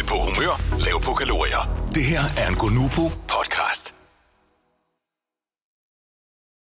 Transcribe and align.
Høj 0.00 0.06
på 0.06 0.14
humør, 0.14 0.60
lav 0.78 1.00
på 1.02 1.12
kalorier. 1.14 1.68
Det 1.94 2.04
her 2.04 2.22
er 2.36 2.48
en 2.48 2.54
Gonubо 2.54 3.10